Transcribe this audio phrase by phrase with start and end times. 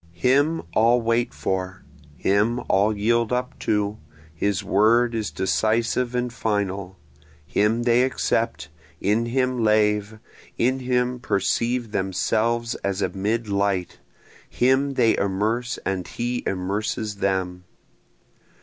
[0.17, 1.83] Him all wait for,
[2.17, 3.99] him all yield up to,
[4.33, 6.97] his word is decisive and final,
[7.45, 8.69] Him they accept,
[8.99, 10.17] in him lave,
[10.57, 13.99] in him perceive themselves as amid light,
[14.49, 17.65] Him they immerse and he immerses them.